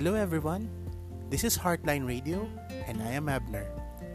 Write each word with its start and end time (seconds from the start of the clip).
Hello 0.00 0.16
everyone. 0.16 0.64
This 1.28 1.44
is 1.44 1.60
Heartline 1.60 2.08
Radio 2.08 2.48
and 2.88 3.04
I 3.04 3.20
am 3.20 3.28
Abner. 3.28 3.68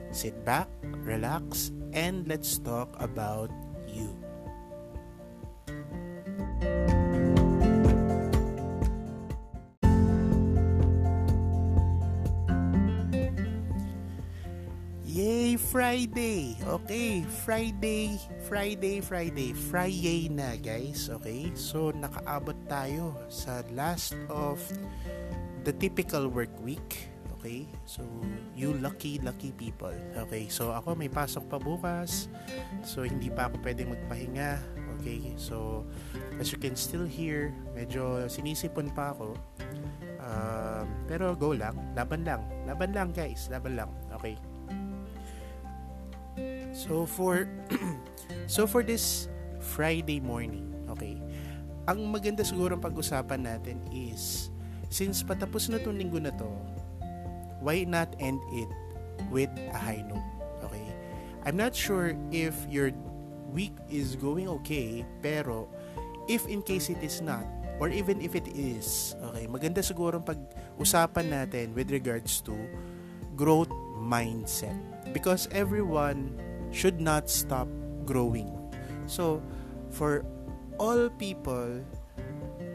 Sit 0.10 0.34
back, 0.42 0.65
relax, 1.06 1.70
and 1.94 2.26
let's 2.26 2.58
talk 2.58 2.90
about 2.97 3.54
you. 3.86 4.10
Yay, 15.06 15.56
Friday! 15.56 16.58
Okay, 16.66 17.23
Friday, 17.45 18.20
Friday, 18.49 18.99
Friday, 19.05 19.54
Friday 19.54 20.27
na 20.34 20.58
guys, 20.58 21.08
okay? 21.08 21.54
So, 21.54 21.95
nakaabot 21.95 22.58
tayo 22.67 23.16
sa 23.31 23.63
last 23.72 24.17
of 24.27 24.59
the 25.65 25.73
typical 25.73 26.29
work 26.29 26.53
week, 26.61 27.09
okay? 27.35 27.65
So, 27.89 28.05
you 28.53 28.77
lucky, 28.77 29.17
lucky 29.19 29.51
people, 29.57 29.93
okay? 30.29 30.45
So, 30.47 30.71
ako 30.71 30.93
may 30.93 31.09
pasok 31.09 31.49
pa 31.49 31.57
bukas, 31.57 32.29
so 32.85 33.01
hindi 33.01 33.33
pa 33.33 33.49
ako 33.49 33.65
pwedeng 33.65 33.89
magpahinga, 33.91 34.61
okay? 34.95 35.33
So, 35.35 35.83
as 36.38 36.53
you 36.53 36.61
can 36.61 36.77
still 36.77 37.09
hear, 37.09 37.49
medyo 37.73 38.29
sinisipon 38.29 38.93
pa 38.93 39.17
ako, 39.17 39.33
um, 40.21 40.85
pero 41.09 41.33
go 41.33 41.57
lang, 41.57 41.73
laban 41.97 42.21
lang, 42.21 42.45
laban 42.69 42.93
lang 42.93 43.09
guys, 43.11 43.49
laban 43.49 43.73
lang, 43.73 43.89
okay? 44.13 44.38
So 46.75 47.07
for 47.07 47.47
so 48.52 48.67
for 48.67 48.83
this 48.83 49.31
Friday 49.63 50.19
morning, 50.19 50.75
okay. 50.91 51.16
Ang 51.88 52.11
maganda 52.11 52.43
siguro 52.43 52.75
pag-usapan 52.75 53.47
natin 53.47 53.79
is 53.95 54.52
since 54.95 55.27
patapos 55.27 55.67
na 55.67 55.75
tong 55.83 56.00
linggo 56.00 56.23
na 56.23 56.31
to, 56.39 56.47
why 57.59 57.83
not 57.83 58.08
end 58.23 58.39
it 58.56 58.72
with 59.28 59.52
a 59.75 59.75
high 59.75 60.00
note? 60.08 60.23
Okay? 60.64 60.88
I'm 61.44 61.59
not 61.59 61.75
sure 61.75 62.16
if 62.31 62.56
your 62.72 62.95
week 63.52 63.75
is 63.92 64.16
going 64.16 64.47
okay, 64.64 65.03
pero 65.19 65.67
if 66.31 66.47
in 66.47 66.64
case 66.64 66.88
it 66.88 67.03
is 67.03 67.19
not, 67.19 67.44
or 67.84 67.92
even 67.92 68.23
if 68.23 68.39
it 68.39 68.47
is, 68.56 69.19
okay, 69.36 69.52
maganda 69.52 69.84
siguro 69.84 70.23
pag-usapan 70.23 71.28
natin 71.28 71.75
with 71.75 71.91
regards 71.91 72.39
to 72.39 72.56
growth 73.36 73.69
mindset. 74.00 74.80
Because 75.12 75.52
everyone 75.52 76.39
should 76.72 77.03
not 77.03 77.28
stop 77.28 77.67
growing. 78.08 78.47
So, 79.12 79.44
for 79.91 80.23
all 80.80 81.12
people 81.19 81.84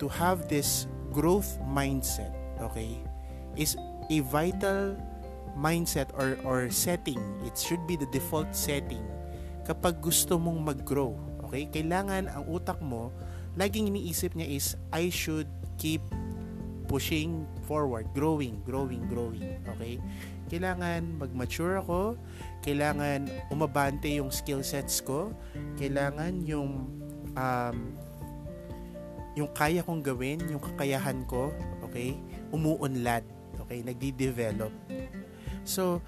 to 0.01 0.07
have 0.09 0.53
this 0.53 0.85
growth 1.11 1.59
mindset, 1.67 2.33
okay, 2.63 2.99
is 3.59 3.77
a 4.11 4.19
vital 4.31 4.97
mindset 5.59 6.11
or 6.15 6.39
or 6.47 6.71
setting. 6.71 7.21
It 7.47 7.59
should 7.59 7.83
be 7.87 7.99
the 7.99 8.09
default 8.15 8.55
setting 8.55 9.03
kapag 9.67 10.03
gusto 10.03 10.39
mong 10.39 10.75
mag-grow. 10.75 11.15
Okay? 11.47 11.71
Kailangan 11.71 12.31
ang 12.31 12.45
utak 12.51 12.79
mo 12.83 13.15
laging 13.59 13.91
iniisip 13.91 14.39
niya 14.39 14.49
is 14.51 14.79
I 14.95 15.11
should 15.11 15.51
keep 15.79 16.03
pushing 16.91 17.47
forward, 17.71 18.11
growing, 18.15 18.59
growing, 18.67 19.07
growing. 19.07 19.63
Okay? 19.77 20.03
Kailangan 20.51 21.23
mag-mature 21.23 21.79
ako, 21.79 22.19
kailangan 22.67 23.31
umabante 23.55 24.11
yung 24.11 24.35
skill 24.35 24.67
sets 24.67 24.99
ko, 24.99 25.31
kailangan 25.79 26.43
yung 26.43 26.91
um, 27.39 27.77
yung 29.39 29.51
kaya 29.55 29.85
kong 29.87 30.03
gawin, 30.03 30.43
yung 30.51 30.63
kakayahan 30.63 31.23
ko, 31.27 31.55
okay, 31.87 32.19
umuunlad, 32.51 33.23
okay, 33.63 33.83
nagdi-develop. 33.87 34.75
So, 35.63 36.03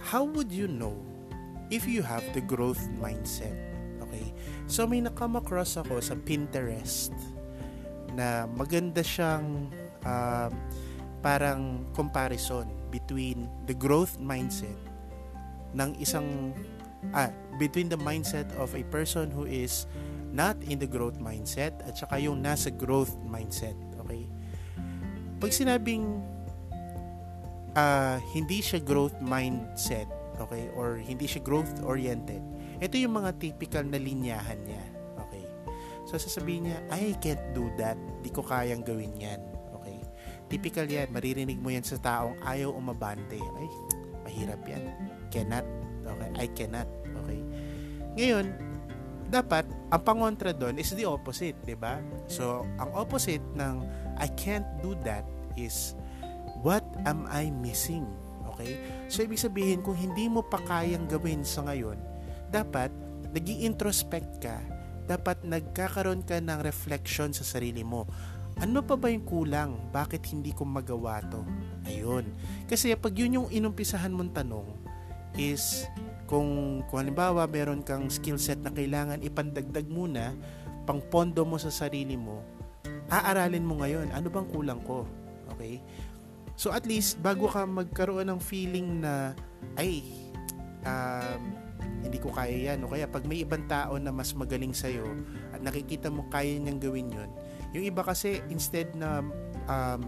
how 0.00 0.24
would 0.24 0.48
you 0.48 0.70
know 0.70 0.96
if 1.68 1.84
you 1.84 2.00
have 2.00 2.24
the 2.32 2.40
growth 2.40 2.80
mindset? 2.96 3.56
Okay? 4.08 4.32
So, 4.64 4.88
may 4.88 5.04
nakam 5.04 5.36
across 5.36 5.76
ako 5.76 6.00
sa 6.00 6.16
Pinterest 6.16 7.12
na 8.12 8.48
maganda 8.48 9.00
siyang 9.04 9.68
uh, 10.04 10.48
parang 11.20 11.86
comparison 11.96 12.68
between 12.92 13.48
the 13.64 13.72
growth 13.72 14.20
mindset 14.20 14.76
ng 15.72 15.96
isang 15.96 16.52
ah, 17.10 17.34
between 17.58 17.90
the 17.90 17.98
mindset 17.98 18.46
of 18.56 18.72
a 18.78 18.86
person 18.88 19.30
who 19.30 19.44
is 19.44 19.90
not 20.32 20.56
in 20.64 20.80
the 20.80 20.88
growth 20.88 21.20
mindset 21.20 21.76
at 21.84 21.98
saka 21.98 22.16
yung 22.16 22.40
nasa 22.40 22.72
growth 22.72 23.12
mindset. 23.28 23.76
Okay? 24.00 24.24
Pag 25.42 25.50
sinabing 25.52 26.24
uh, 27.76 28.16
hindi 28.32 28.64
siya 28.64 28.80
growth 28.80 29.14
mindset, 29.20 30.08
okay, 30.40 30.72
or 30.72 30.96
hindi 30.96 31.28
siya 31.28 31.44
growth 31.44 31.70
oriented, 31.84 32.40
ito 32.80 32.96
yung 32.96 33.20
mga 33.20 33.36
typical 33.38 33.84
na 33.84 34.00
linyahan 34.00 34.58
niya. 34.64 34.84
Okay? 35.28 35.44
So 36.08 36.16
sasabihin 36.16 36.72
niya, 36.72 36.78
I 36.88 37.12
can't 37.20 37.52
do 37.52 37.68
that. 37.76 38.00
Di 38.24 38.32
ko 38.32 38.40
kayang 38.40 38.82
gawin 38.82 39.12
yan. 39.20 39.40
Okay? 39.78 40.00
Typical 40.48 40.88
yan. 40.88 41.12
Maririnig 41.12 41.60
mo 41.60 41.68
yan 41.68 41.84
sa 41.84 42.00
taong 42.00 42.40
ayaw 42.48 42.72
umabante. 42.72 43.36
Ay, 43.36 43.68
mahirap 44.24 44.64
yan. 44.64 44.88
Cannot. 45.28 45.81
Okay? 46.16 46.30
I 46.36 46.46
cannot. 46.52 46.88
Okay? 47.24 47.40
Ngayon, 48.18 48.46
dapat, 49.32 49.64
ang 49.88 50.02
pangontra 50.04 50.52
doon 50.52 50.76
is 50.76 50.92
the 50.92 51.08
opposite, 51.08 51.56
di 51.64 51.72
ba? 51.72 52.00
So, 52.28 52.68
ang 52.76 52.92
opposite 52.92 53.44
ng 53.56 53.80
I 54.20 54.28
can't 54.36 54.68
do 54.84 54.92
that 55.08 55.24
is 55.56 55.96
what 56.60 56.84
am 57.08 57.24
I 57.32 57.48
missing? 57.48 58.04
Okay? 58.52 58.76
So, 59.08 59.24
ibig 59.24 59.40
sabihin, 59.40 59.80
kung 59.80 59.96
hindi 59.96 60.28
mo 60.28 60.44
pa 60.44 60.60
kayang 60.60 61.08
gawin 61.08 61.42
sa 61.48 61.64
ngayon, 61.64 61.96
dapat, 62.52 62.92
nag 63.32 63.46
introspect 63.48 64.44
ka, 64.44 64.60
dapat 65.08 65.40
nagkakaroon 65.42 66.22
ka 66.22 66.36
ng 66.38 66.60
reflection 66.60 67.32
sa 67.32 67.42
sarili 67.42 67.82
mo. 67.82 68.04
Ano 68.60 68.84
pa 68.84 69.00
ba 69.00 69.08
yung 69.08 69.24
kulang? 69.24 69.88
Bakit 69.90 70.28
hindi 70.28 70.52
ko 70.52 70.68
magawa 70.68 71.24
to? 71.24 71.40
Ayun. 71.88 72.28
Kasi 72.68 72.92
pag 73.00 73.16
yun 73.16 73.40
yung 73.40 73.48
inumpisahan 73.48 74.12
mong 74.12 74.36
tanong, 74.36 74.68
is 75.36 75.88
kung, 76.28 76.80
kung 76.88 76.98
halimbawa 77.04 77.44
meron 77.44 77.84
kang 77.84 78.08
skill 78.08 78.40
set 78.40 78.60
na 78.64 78.72
kailangan 78.72 79.20
ipandagdag 79.20 79.84
muna, 79.88 80.32
pang 80.88 80.98
pondo 81.12 81.44
mo 81.44 81.60
sa 81.60 81.68
sarili 81.68 82.16
mo, 82.16 82.40
aaralin 83.12 83.64
mo 83.64 83.80
ngayon, 83.84 84.08
ano 84.16 84.32
bang 84.32 84.48
kulang 84.48 84.80
ko? 84.82 85.04
Okay? 85.52 85.78
So 86.56 86.72
at 86.72 86.88
least, 86.88 87.20
bago 87.20 87.48
ka 87.48 87.68
magkaroon 87.68 88.32
ng 88.32 88.40
feeling 88.40 89.04
na, 89.04 89.36
ay, 89.76 90.04
um, 90.84 91.42
hindi 92.02 92.18
ko 92.18 92.34
kaya 92.34 92.72
yan. 92.72 92.82
O 92.82 92.90
kaya 92.90 93.06
pag 93.06 93.24
may 93.28 93.46
ibang 93.46 93.64
tao 93.70 93.96
na 93.96 94.10
mas 94.10 94.34
magaling 94.34 94.74
sa'yo 94.74 95.06
at 95.54 95.62
nakikita 95.62 96.10
mo 96.10 96.26
kaya 96.28 96.58
niyang 96.58 96.80
gawin 96.82 97.08
yun, 97.12 97.30
yung 97.72 97.84
iba 97.88 98.02
kasi 98.04 98.44
instead 98.52 98.92
na 98.92 99.24
um, 99.70 100.00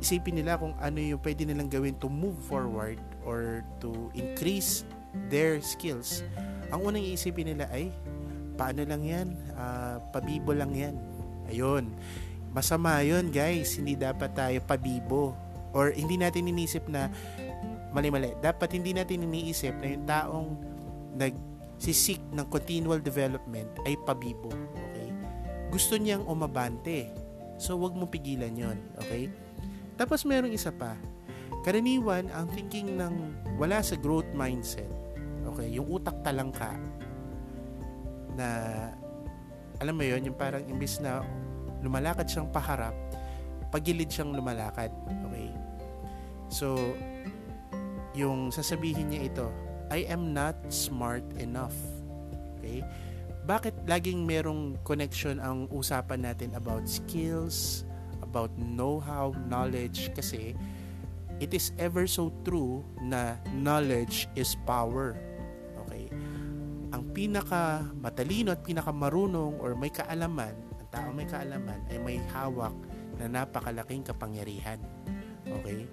isipin 0.00 0.40
nila 0.40 0.56
kung 0.56 0.72
ano 0.80 0.96
yung 0.96 1.20
pwede 1.20 1.44
nilang 1.44 1.68
gawin 1.68 1.92
to 2.00 2.08
move 2.08 2.36
forward 2.48 2.96
or 3.24 3.66
to 3.82 4.12
increase 4.14 4.84
their 5.28 5.58
skills, 5.60 6.22
ang 6.70 6.86
unang 6.86 7.02
iisipin 7.02 7.54
nila 7.54 7.66
ay, 7.74 7.90
paano 8.54 8.86
lang 8.86 9.02
yan? 9.02 9.28
Uh, 9.56 9.98
pabibo 10.14 10.54
lang 10.54 10.70
yan. 10.76 10.94
Ayun. 11.50 11.90
Masama 12.54 13.02
yun 13.02 13.30
guys. 13.30 13.78
Hindi 13.78 13.98
dapat 13.98 14.34
tayo 14.34 14.58
pabibo. 14.62 15.34
Or 15.70 15.94
hindi 15.94 16.18
natin 16.18 16.50
inisip 16.50 16.86
na 16.90 17.10
mali-mali. 17.90 18.34
Dapat 18.38 18.74
hindi 18.74 18.94
natin 18.94 19.26
iniisip 19.26 19.74
na 19.82 19.86
yung 19.86 20.06
taong 20.06 20.48
nagsisik 21.18 22.22
ng 22.30 22.46
continual 22.50 23.02
development 23.02 23.70
ay 23.86 23.98
pabibo. 24.06 24.50
Okay? 24.50 25.10
Gusto 25.70 25.98
niyang 25.98 26.26
umabante. 26.26 27.10
So, 27.60 27.76
wag 27.76 27.92
mo 27.92 28.08
pigilan 28.08 28.54
yon 28.56 28.78
Okay? 29.04 29.28
Tapos, 29.98 30.24
merong 30.24 30.54
isa 30.54 30.72
pa. 30.72 30.96
Karaniwan, 31.60 32.32
ang 32.32 32.48
thinking 32.50 32.96
ng 32.96 33.14
wala 33.60 33.84
sa 33.84 33.98
growth 33.98 34.28
mindset, 34.32 34.88
okay, 35.44 35.68
yung 35.68 35.86
utak 35.90 36.16
talangka, 36.24 36.72
na, 38.38 38.48
alam 39.82 39.94
mo 39.96 40.04
yon 40.04 40.24
yung 40.24 40.38
parang 40.38 40.64
imbis 40.64 41.02
na 41.02 41.20
lumalakad 41.84 42.28
siyang 42.28 42.48
paharap, 42.48 42.96
pagilid 43.68 44.08
siyang 44.08 44.32
lumalakad. 44.32 44.88
Okay? 45.28 45.48
So, 46.50 46.76
yung 48.14 48.50
sasabihin 48.50 49.12
niya 49.14 49.30
ito, 49.30 49.48
I 49.90 50.06
am 50.06 50.34
not 50.34 50.56
smart 50.70 51.24
enough. 51.38 51.74
Okay? 52.58 52.82
Bakit 53.46 53.88
laging 53.88 54.28
merong 54.28 54.78
connection 54.86 55.40
ang 55.42 55.66
usapan 55.72 56.22
natin 56.22 56.54
about 56.54 56.86
skills, 56.86 57.82
about 58.20 58.52
know-how, 58.58 59.34
knowledge? 59.48 60.12
Kasi 60.14 60.54
it 61.40 61.56
is 61.56 61.72
ever 61.80 62.04
so 62.04 62.28
true 62.44 62.84
na 63.00 63.40
knowledge 63.56 64.28
is 64.36 64.54
power. 64.68 65.16
Okay? 65.86 66.12
Ang 66.92 67.02
pinaka 67.16 67.82
matalino 67.96 68.52
at 68.52 68.60
pinaka 68.60 68.92
marunong 68.92 69.56
or 69.58 69.72
may 69.72 69.88
kaalaman, 69.88 70.52
ang 70.52 70.88
tao 70.92 71.08
may 71.10 71.24
kaalaman 71.24 71.80
ay 71.88 71.98
may 71.98 72.20
hawak 72.36 72.76
na 73.16 73.26
napakalaking 73.26 74.04
kapangyarihan. 74.04 74.78
Okay? 75.48 75.88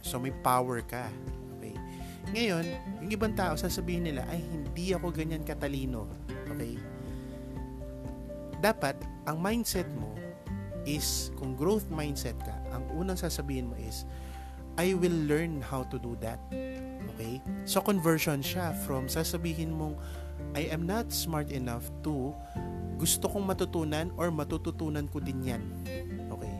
So 0.00 0.22
may 0.22 0.30
power 0.30 0.80
ka. 0.86 1.10
Okay? 1.58 1.74
Ngayon, 2.30 2.64
yung 3.02 3.10
ibang 3.10 3.34
tao 3.34 3.58
sasabihin 3.58 4.06
nila, 4.06 4.22
ay 4.30 4.38
hindi 4.38 4.94
ako 4.94 5.10
ganyan 5.10 5.42
katalino. 5.42 6.06
Okay? 6.54 6.78
Dapat, 8.62 9.02
ang 9.26 9.42
mindset 9.42 9.88
mo 9.98 10.14
is, 10.84 11.32
kung 11.34 11.56
growth 11.58 11.88
mindset 11.90 12.36
ka, 12.44 12.54
ang 12.70 12.86
unang 12.92 13.16
sasabihin 13.16 13.72
mo 13.72 13.76
is, 13.80 14.04
I 14.80 14.96
will 14.96 15.12
learn 15.28 15.60
how 15.60 15.84
to 15.92 16.00
do 16.00 16.16
that. 16.24 16.40
Okay? 17.12 17.44
So, 17.68 17.84
conversion 17.84 18.40
siya 18.40 18.72
from 18.88 19.12
sasabihin 19.12 19.76
mong, 19.76 20.00
I 20.56 20.72
am 20.72 20.88
not 20.88 21.12
smart 21.12 21.52
enough 21.52 21.92
to 22.00 22.32
gusto 22.96 23.28
kong 23.28 23.44
matutunan 23.44 24.08
or 24.16 24.32
matututunan 24.32 25.04
ko 25.12 25.20
din 25.20 25.44
yan. 25.44 25.64
Okay? 26.32 26.54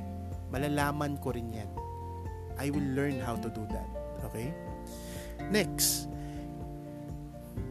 Malalaman 0.52 1.16
ko 1.24 1.32
rin 1.32 1.48
yan. 1.48 1.70
I 2.60 2.68
will 2.68 2.84
learn 2.92 3.24
how 3.24 3.40
to 3.40 3.48
do 3.48 3.64
that. 3.72 3.88
Okay? 4.28 4.52
Next, 5.48 6.04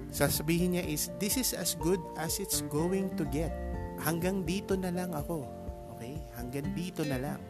sasabihin 0.09 0.81
niya 0.81 0.85
is, 0.89 1.13
this 1.21 1.37
is 1.37 1.53
as 1.53 1.77
good 1.77 2.01
as 2.17 2.41
it's 2.41 2.65
going 2.73 3.13
to 3.21 3.23
get. 3.29 3.53
Hanggang 4.01 4.41
dito 4.49 4.73
na 4.73 4.89
lang 4.89 5.13
ako. 5.13 5.45
Okay? 5.93 6.17
Hanggang 6.33 6.73
dito 6.73 7.05
na 7.05 7.21
lang. 7.21 7.41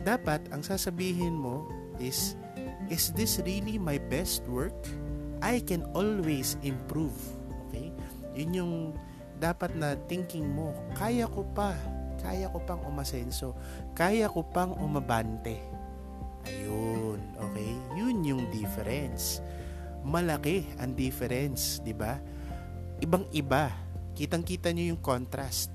Dapat, 0.00 0.48
ang 0.48 0.64
sasabihin 0.64 1.36
mo 1.36 1.68
is, 1.98 2.36
is 2.88 3.10
this 3.12 3.40
really 3.44 3.78
my 3.78 3.98
best 4.10 4.44
work? 4.46 4.76
I 5.40 5.60
can 5.60 5.84
always 5.92 6.56
improve. 6.64 7.16
Okay? 7.68 7.92
Yun 8.36 8.50
yung 8.52 8.74
dapat 9.36 9.76
na 9.76 9.96
thinking 10.08 10.48
mo, 10.48 10.72
kaya 10.96 11.28
ko 11.28 11.44
pa, 11.52 11.76
kaya 12.20 12.48
ko 12.48 12.58
pang 12.64 12.80
umasenso, 12.88 13.52
kaya 13.92 14.26
ko 14.32 14.42
pang 14.48 14.72
umabante. 14.80 15.60
Ayun, 16.46 17.20
okay? 17.36 17.72
Yun 17.98 18.16
yung 18.24 18.42
difference. 18.54 19.42
Malaki 20.06 20.64
ang 20.78 20.94
difference, 20.94 21.82
di 21.82 21.90
ba? 21.90 22.16
Ibang-iba. 23.02 23.74
Kitang-kita 24.16 24.72
nyo 24.72 24.94
yung 24.94 25.02
contrast. 25.02 25.68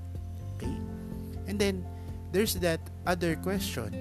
Okay? 0.56 0.74
And 1.46 1.60
then, 1.60 1.84
there's 2.32 2.56
that 2.64 2.80
other 3.04 3.36
question. 3.38 3.92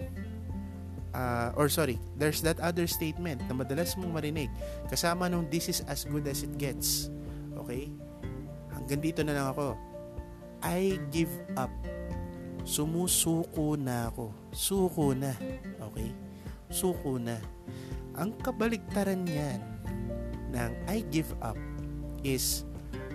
Uh, 1.12 1.52
or 1.60 1.68
sorry, 1.68 2.00
there's 2.16 2.40
that 2.40 2.56
other 2.64 2.88
statement 2.88 3.44
na 3.48 3.54
madalas 3.56 4.00
mong 4.00 4.16
marinig 4.16 4.48
kasama 4.88 5.28
nung 5.28 5.44
this 5.52 5.68
is 5.68 5.84
as 5.92 6.08
good 6.08 6.24
as 6.24 6.48
it 6.48 6.56
gets. 6.56 7.12
Okay? 7.60 7.92
Hanggang 8.72 9.02
dito 9.04 9.20
na 9.28 9.36
lang 9.36 9.48
ako. 9.52 9.76
I 10.64 10.96
give 11.12 11.32
up. 11.60 11.72
Sumusuko 12.64 13.76
na 13.76 14.08
ako. 14.08 14.32
Suko 14.56 15.12
na. 15.12 15.36
Okay? 15.92 16.16
Suko 16.72 17.20
na. 17.20 17.36
Ang 18.16 18.38
kabaligtaran 18.40 19.28
niyan 19.28 19.60
ng 20.56 20.72
I 20.88 21.04
give 21.12 21.32
up 21.44 21.60
is 22.24 22.64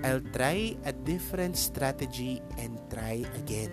I'll 0.05 0.25
try 0.37 0.77
a 0.85 0.93
different 0.93 1.57
strategy 1.57 2.45
and 2.61 2.77
try 2.93 3.25
again. 3.41 3.73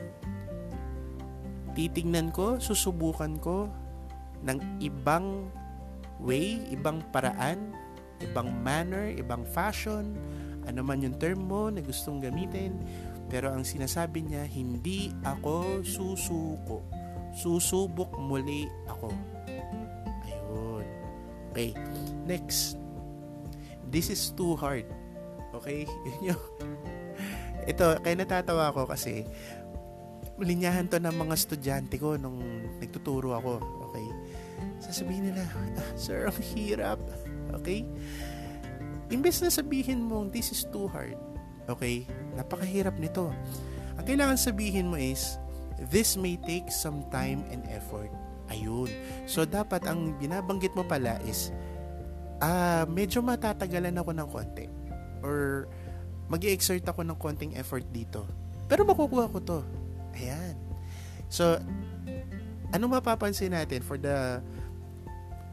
Titingnan 1.74 2.32
ko, 2.32 2.62
susubukan 2.62 3.42
ko 3.42 3.68
ng 4.44 4.60
ibang 4.84 5.48
way, 6.20 6.64
ibang 6.72 7.04
paraan, 7.12 7.76
ibang 8.24 8.52
manner, 8.64 9.12
ibang 9.16 9.44
fashion, 9.44 10.16
ano 10.64 10.80
man 10.84 11.04
yung 11.04 11.16
term 11.20 11.44
mo 11.48 11.68
na 11.68 11.84
gustong 11.84 12.24
gamitin, 12.24 12.80
pero 13.28 13.52
ang 13.52 13.66
sinasabi 13.68 14.24
niya, 14.24 14.48
hindi 14.48 15.12
ako 15.24 15.84
susuko. 15.84 16.86
Susubok 17.34 18.14
muli 18.22 18.70
ako. 18.86 19.10
Ayun. 20.30 20.86
Okay. 21.50 21.70
Next. 22.30 22.78
This 23.90 24.14
is 24.14 24.30
too 24.38 24.54
hard. 24.54 24.86
Okay? 25.54 25.90
Yun 26.06 26.34
yung... 26.34 26.44
Ito, 27.64 27.98
kaya 28.04 28.16
natatawa 28.20 28.70
ako 28.70 28.86
kasi 28.92 29.26
linyahan 30.42 30.90
to 30.90 30.98
ng 30.98 31.14
mga 31.14 31.34
estudyante 31.38 31.96
ko 31.98 32.20
nung 32.20 32.38
nagtuturo 32.78 33.34
ako. 33.34 33.54
Okay? 33.90 34.08
Sasabihin 34.84 35.32
nila, 35.32 35.48
ah, 35.48 35.92
Sir, 35.96 36.28
ang 36.28 36.40
hirap. 36.56 37.00
Okay? 37.62 37.88
Imbes 39.08 39.40
na 39.40 39.48
sabihin 39.48 40.04
mo, 40.04 40.28
this 40.28 40.52
is 40.52 40.68
too 40.68 40.92
hard. 40.92 41.16
Okay? 41.72 42.04
Napakahirap 42.36 43.00
nito. 43.00 43.32
Ang 43.96 44.06
kailangan 44.06 44.36
sabihin 44.36 44.92
mo 44.92 45.00
is, 45.00 45.40
this 45.88 46.20
may 46.20 46.36
take 46.44 46.68
some 46.68 47.08
time 47.08 47.48
and 47.48 47.64
effort. 47.72 48.12
Ayun. 48.52 48.92
So, 49.24 49.48
dapat 49.48 49.88
ang 49.88 50.20
binabanggit 50.20 50.76
mo 50.76 50.84
pala 50.84 51.16
is, 51.24 51.56
ah, 52.44 52.84
medyo 52.84 53.24
matatagalan 53.24 53.96
ako 53.96 54.12
ng 54.12 54.28
konti. 54.28 54.66
Or, 55.24 55.72
mag 56.28 56.44
exert 56.44 56.84
ako 56.84 57.08
ng 57.08 57.16
konting 57.16 57.56
effort 57.56 57.88
dito. 57.96 58.28
Pero 58.68 58.84
makukuha 58.84 59.32
ko 59.32 59.40
to. 59.40 59.60
Ayan. 60.20 60.60
So, 61.32 61.56
ano 62.74 62.90
mapapansin 62.90 63.54
natin 63.54 63.86
for 63.86 64.02
the 64.02 64.42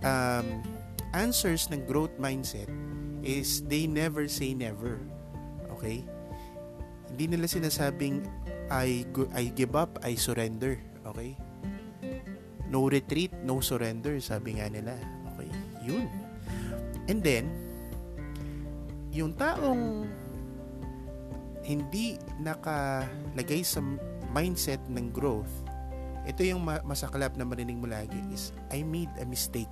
um, 0.04 0.64
answers 1.12 1.68
ng 1.70 1.84
growth 1.86 2.14
mindset 2.20 2.68
is 3.20 3.64
they 3.66 3.84
never 3.86 4.28
say 4.28 4.54
never. 4.56 5.00
Okay? 5.78 6.04
Hindi 7.10 7.36
nila 7.36 7.46
sinasabing 7.50 8.24
I 8.70 9.02
I 9.34 9.50
give 9.50 9.74
up, 9.74 9.98
I 10.06 10.14
surrender. 10.14 10.78
Okay? 11.10 11.34
No 12.70 12.86
retreat, 12.86 13.34
no 13.42 13.58
surrender, 13.58 14.22
sabi 14.22 14.62
nga 14.62 14.70
nila. 14.70 14.94
Okay? 15.34 15.50
Yun. 15.82 16.06
And 17.10 17.18
then, 17.18 17.50
yung 19.10 19.34
taong 19.34 20.06
hindi 21.66 22.14
nakalagay 22.38 23.66
sa 23.66 23.82
mindset 24.30 24.78
ng 24.86 25.10
growth, 25.10 25.50
ito 26.28 26.44
yung 26.44 26.62
masaklap 26.64 27.34
na 27.36 27.44
marinig 27.44 27.76
mo 27.80 27.88
lagi 27.88 28.18
is, 28.32 28.52
I 28.68 28.84
made 28.84 29.10
a 29.20 29.24
mistake. 29.24 29.70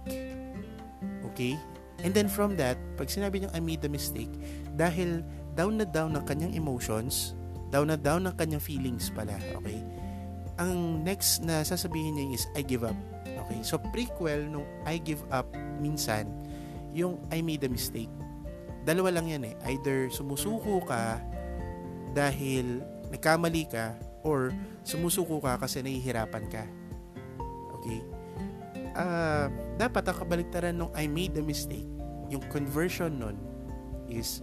Okay? 1.33 1.59
And 2.03 2.15
then 2.15 2.31
from 2.31 2.55
that, 2.57 2.79
pag 2.95 3.11
sinabi 3.11 3.43
niyang 3.43 3.55
I 3.55 3.61
made 3.61 3.83
a 3.83 3.91
mistake, 3.91 4.31
dahil 4.79 5.27
down 5.59 5.83
na 5.83 5.87
down 5.87 6.15
ng 6.15 6.25
kanyang 6.25 6.55
emotions, 6.55 7.35
down 7.75 7.91
na 7.91 7.99
down 7.99 8.25
ng 8.25 8.35
kanyang 8.39 8.63
feelings 8.63 9.11
pala, 9.11 9.35
okay? 9.59 9.83
Ang 10.63 11.03
next 11.03 11.43
na 11.43 11.63
sasabihin 11.67 12.19
niya 12.19 12.39
is 12.39 12.45
I 12.55 12.63
give 12.63 12.87
up. 12.87 12.97
Okay? 13.27 13.61
So 13.67 13.79
prequel 13.93 14.47
nung 14.47 14.67
I 14.87 15.03
give 15.03 15.23
up 15.35 15.51
minsan, 15.83 16.31
yung 16.95 17.19
I 17.35 17.43
made 17.43 17.67
a 17.67 17.71
mistake. 17.71 18.11
Dalawa 18.87 19.13
lang 19.19 19.29
yan 19.29 19.43
eh. 19.47 19.55
Either 19.69 20.09
sumusuko 20.09 20.83
ka 20.87 21.21
dahil 22.17 22.81
nagkamali 23.11 23.69
ka 23.69 23.95
or 24.29 24.53
sumusuko 24.85 25.41
ka 25.41 25.57
kasi 25.57 25.81
nahihirapan 25.81 26.45
ka. 26.53 26.69
Okay? 27.81 28.05
uh, 28.99 29.47
dapat 29.79 30.03
ang 30.11 30.17
kabaligtaran 30.19 30.75
nung 30.75 30.91
I 30.93 31.07
made 31.07 31.39
a 31.39 31.45
mistake, 31.45 31.87
yung 32.29 32.43
conversion 32.51 33.23
nun 33.23 33.39
is 34.11 34.43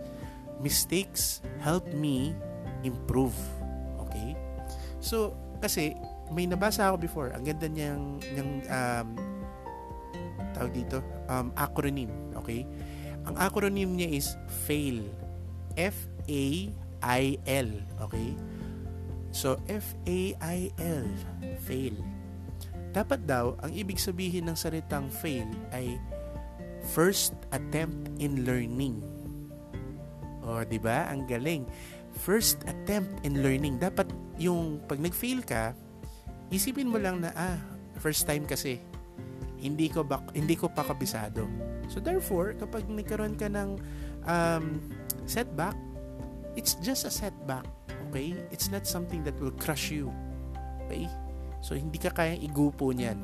mistakes 0.63 1.43
help 1.59 1.83
me 1.91 2.31
improve. 2.87 3.35
Okay? 4.07 4.33
So, 5.03 5.35
kasi 5.59 5.93
may 6.31 6.47
nabasa 6.47 6.89
ako 6.89 6.97
before, 6.97 7.29
ang 7.35 7.43
ganda 7.43 7.67
niyang, 7.67 8.17
niyang 8.33 8.51
um, 8.71 9.07
tawag 10.55 10.71
dito, 10.73 11.03
um, 11.27 11.51
acronym. 11.59 12.09
Okay? 12.41 12.63
Ang 13.25 13.35
acronym 13.35 13.99
niya 13.99 14.09
is 14.15 14.37
FAIL. 14.65 15.03
F-A-I-L. 15.75 17.69
Okay? 18.07 18.29
So, 19.45 19.61
F-A-I-L. 19.69 21.05
FAIL 21.61 21.97
dapat 22.95 23.27
daw, 23.27 23.59
ang 23.59 23.75
ibig 23.75 23.99
sabihin 23.99 24.47
ng 24.47 24.55
salitang 24.55 25.11
fail 25.11 25.51
ay 25.75 25.99
first 26.95 27.35
attempt 27.51 28.07
in 28.23 28.47
learning. 28.47 29.03
O, 30.39 30.63
di 30.63 30.79
ba? 30.79 31.11
Ang 31.11 31.27
galing. 31.27 31.67
First 32.15 32.63
attempt 32.63 33.11
in 33.27 33.43
learning. 33.43 33.83
Dapat 33.83 34.07
yung 34.39 34.79
pag 34.87 35.03
nag-fail 35.03 35.43
ka, 35.43 35.75
isipin 36.55 36.87
mo 36.87 36.95
lang 36.95 37.19
na, 37.19 37.35
ah, 37.35 37.59
first 37.99 38.23
time 38.23 38.47
kasi, 38.47 38.79
hindi 39.59 39.91
ko 39.91 40.07
ba, 40.07 40.23
hindi 40.31 40.55
ko 40.55 40.71
pa 40.71 40.87
kabisado. 40.87 41.51
So 41.91 41.99
therefore, 41.99 42.55
kapag 42.55 42.87
nagkaroon 42.87 43.35
ka 43.35 43.51
ng 43.51 43.75
um, 44.23 44.79
setback, 45.27 45.75
it's 46.55 46.79
just 46.79 47.03
a 47.03 47.11
setback. 47.11 47.67
Okay? 48.15 48.31
It's 48.47 48.71
not 48.71 48.87
something 48.87 49.27
that 49.27 49.35
will 49.43 49.51
crush 49.59 49.91
you. 49.91 50.07
Okay? 50.87 51.11
So, 51.59 51.75
hindi 51.75 51.99
ka 51.99 52.15
kayang 52.15 52.39
igupo 52.39 52.95
niyan. 52.95 53.19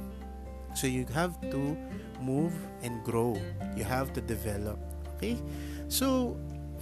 So, 0.75 0.91
you 0.91 1.07
have 1.15 1.39
to 1.47 1.79
move 2.19 2.51
and 2.83 2.99
grow. 3.07 3.39
You 3.79 3.87
have 3.87 4.11
to 4.11 4.21
develop. 4.21 4.75
Okay? 5.15 5.39
So, 5.87 6.35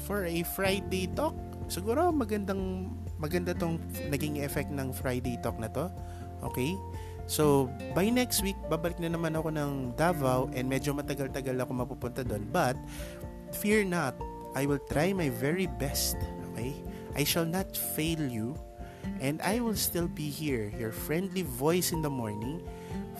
for 0.09 0.25
a 0.25 0.41
Friday 0.57 1.05
talk, 1.13 1.37
siguro 1.69 2.09
magandang 2.09 2.89
maganda 3.21 3.53
tong 3.53 3.77
naging 4.09 4.41
effect 4.41 4.73
ng 4.73 4.89
Friday 4.89 5.37
talk 5.45 5.61
na 5.61 5.69
to. 5.69 5.93
Okay? 6.49 6.73
So, 7.29 7.69
by 7.93 8.09
next 8.09 8.41
week, 8.41 8.57
babalik 8.73 8.97
na 8.97 9.13
naman 9.13 9.37
ako 9.37 9.53
ng 9.53 9.93
Davao 9.93 10.49
and 10.57 10.65
medyo 10.65 10.97
matagal-tagal 10.97 11.61
ako 11.61 11.71
mapupunta 11.85 12.25
doon. 12.25 12.41
But, 12.49 12.73
fear 13.53 13.85
not, 13.85 14.17
I 14.57 14.65
will 14.65 14.81
try 14.89 15.13
my 15.13 15.29
very 15.29 15.69
best. 15.77 16.17
Okay? 16.57 16.73
I 17.15 17.23
shall 17.23 17.45
not 17.45 17.75
fail 17.75 18.21
you 18.21 18.57
and 19.21 19.41
I 19.41 19.59
will 19.59 19.75
still 19.75 20.07
be 20.07 20.29
here, 20.29 20.71
your 20.77 20.91
friendly 20.91 21.41
voice 21.41 21.91
in 21.91 22.01
the 22.01 22.09
morning 22.09 22.63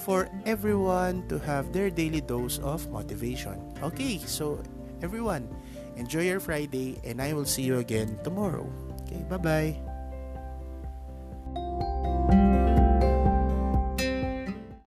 for 0.06 0.30
everyone 0.46 1.28
to 1.28 1.40
have 1.40 1.74
their 1.74 1.90
daily 1.90 2.22
dose 2.22 2.60
of 2.60 2.90
motivation. 2.90 3.60
Okay, 3.84 4.18
so 4.20 4.64
everyone, 5.02 5.48
enjoy 5.98 6.24
your 6.24 6.40
Friday 6.40 7.00
and 7.04 7.22
I 7.22 7.34
will 7.34 7.46
see 7.46 7.64
you 7.64 7.80
again 7.80 8.18
tomorrow. 8.24 8.68
Okay, 9.04 9.24
bye-bye. 9.30 9.89